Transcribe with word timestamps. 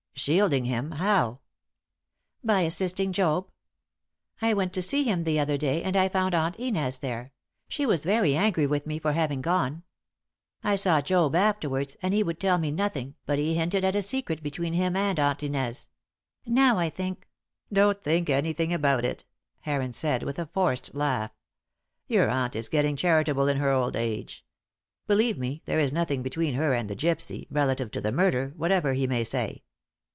"Shielding 0.13 0.65
him 0.65 0.91
how?" 0.91 1.39
"By 2.43 2.61
assisting 2.61 3.11
Job. 3.11 3.49
I 4.39 4.53
went 4.53 4.71
to 4.73 4.81
see 4.81 5.03
him 5.03 5.23
the 5.23 5.39
other 5.39 5.57
day, 5.57 5.81
and 5.81 5.97
I 5.97 6.09
found 6.09 6.35
Aunt 6.35 6.55
Inez 6.57 6.99
there; 6.99 7.33
she 7.67 7.87
was 7.87 8.03
very 8.05 8.35
angry 8.35 8.67
with 8.67 8.85
me 8.85 8.99
for 8.99 9.13
having 9.13 9.41
gone. 9.41 9.81
I 10.63 10.75
saw 10.75 11.01
Job 11.01 11.33
afterwards, 11.33 11.97
and 12.03 12.13
he 12.13 12.21
would 12.21 12.39
tell 12.39 12.59
me 12.59 12.69
nothing, 12.69 13.15
but 13.25 13.39
he 13.39 13.55
hinted 13.55 13.83
at 13.83 13.95
a 13.95 14.03
secret 14.03 14.43
between 14.43 14.73
him 14.73 14.95
and 14.95 15.17
Aunt 15.19 15.41
Inez; 15.41 15.87
now 16.45 16.77
I 16.77 16.91
think" 16.91 17.27
"Don't 17.73 18.03
think 18.03 18.29
anything 18.29 18.71
about 18.71 19.03
it," 19.03 19.25
Heron 19.61 19.93
said, 19.93 20.21
with 20.21 20.37
a 20.37 20.45
forced 20.53 20.93
laugh. 20.93 21.31
"Your 22.07 22.29
aunt 22.29 22.55
is 22.55 22.69
getting 22.69 22.95
charitable 22.95 23.47
in 23.47 23.57
her 23.57 23.71
old 23.71 23.95
age. 23.95 24.45
Believe 25.07 25.39
me, 25.39 25.63
there 25.65 25.79
is 25.79 25.91
nothing 25.91 26.21
between 26.21 26.53
her 26.55 26.75
and 26.75 26.91
the 26.91 26.95
gypsy, 26.95 27.47
relative 27.49 27.89
to 27.91 28.01
the 28.01 28.11
murder, 28.11 28.53
whatever 28.55 28.93
he 28.93 29.07
may 29.07 29.23
say." 29.23 29.63